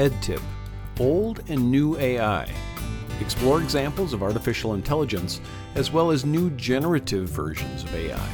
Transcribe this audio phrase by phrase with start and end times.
[0.00, 0.40] EdTip
[0.98, 2.50] Old and New AI.
[3.20, 5.42] Explore examples of artificial intelligence
[5.74, 8.30] as well as new generative versions of AI.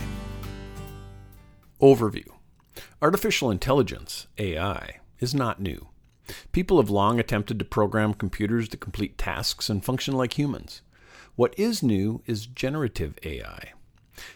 [1.82, 2.29] Overview
[3.02, 5.89] Artificial intelligence, AI, is not new.
[6.52, 10.83] People have long attempted to program computers to complete tasks and function like humans.
[11.35, 13.73] What is new is generative AI.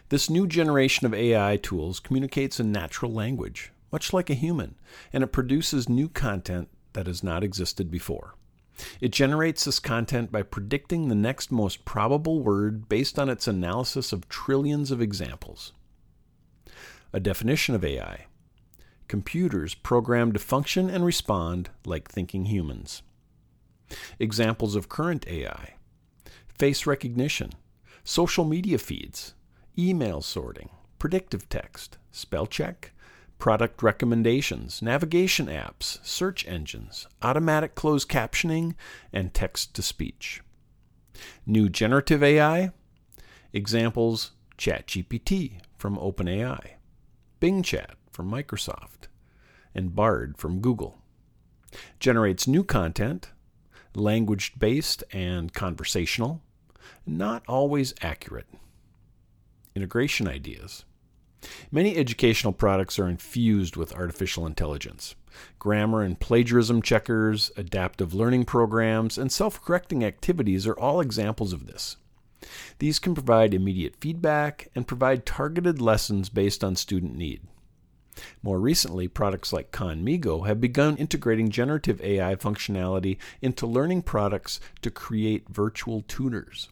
[0.09, 4.75] This new generation of AI tools communicates in natural language, much like a human,
[5.13, 8.35] and it produces new content that has not existed before.
[9.01, 14.13] It generates this content by predicting the next most probable word based on its analysis
[14.13, 15.73] of trillions of examples.
[17.13, 18.27] A definition of AI
[19.11, 23.03] computers programmed to function and respond like thinking humans.
[24.21, 25.75] Examples of current AI
[26.57, 27.51] face recognition,
[28.05, 29.35] social media feeds,
[29.77, 30.69] email sorting,
[31.01, 32.93] predictive text, spell check,
[33.41, 38.75] product recommendations, navigation apps, search engines, automatic closed captioning,
[39.13, 40.43] and text to speech.
[41.47, 42.71] New generative AI
[43.53, 46.73] examples ChatGPT from OpenAI,
[47.41, 49.09] Bing Chat from Microsoft,
[49.75, 50.99] and Bard from Google.
[51.99, 53.31] Generates new content,
[53.95, 56.43] language based and conversational,
[57.07, 58.49] not always accurate.
[59.75, 60.85] Integration ideas.
[61.71, 65.15] Many educational products are infused with artificial intelligence.
[65.59, 71.67] Grammar and plagiarism checkers, adaptive learning programs, and self correcting activities are all examples of
[71.67, 71.97] this.
[72.79, 77.43] These can provide immediate feedback and provide targeted lessons based on student need.
[78.43, 84.91] More recently, products like Khanmigo have begun integrating generative AI functionality into learning products to
[84.91, 86.69] create virtual tutors.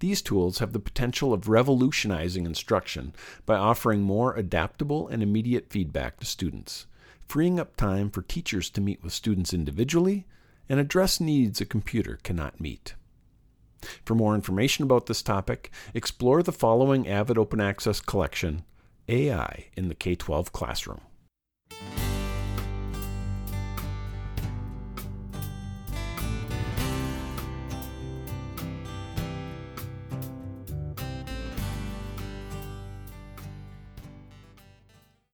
[0.00, 3.14] These tools have the potential of revolutionizing instruction
[3.46, 6.86] by offering more adaptable and immediate feedback to students,
[7.28, 10.26] freeing up time for teachers to meet with students individually
[10.68, 12.94] and address needs a computer cannot meet.
[14.04, 18.64] For more information about this topic, explore the following Avid Open Access collection
[19.08, 21.00] AI in the K 12 Classroom.